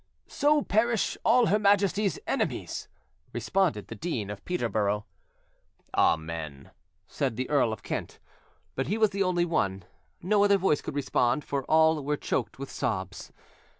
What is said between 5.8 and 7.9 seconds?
"Amen," said the Earl of